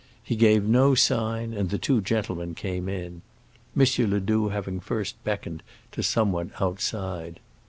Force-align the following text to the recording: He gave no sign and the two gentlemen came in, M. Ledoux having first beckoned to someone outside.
He 0.23 0.35
gave 0.35 0.63
no 0.63 0.95
sign 0.95 1.53
and 1.53 1.69
the 1.69 1.77
two 1.77 2.01
gentlemen 2.01 2.55
came 2.55 2.89
in, 2.89 3.21
M. 3.79 3.85
Ledoux 4.09 4.47
having 4.49 4.79
first 4.79 5.23
beckoned 5.23 5.61
to 5.91 6.01
someone 6.01 6.51
outside. 6.59 7.39